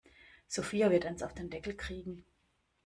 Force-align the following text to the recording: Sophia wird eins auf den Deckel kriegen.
Sophia 0.47 0.89
wird 0.89 1.05
eins 1.05 1.21
auf 1.21 1.35
den 1.35 1.51
Deckel 1.51 1.77
kriegen. 1.77 2.25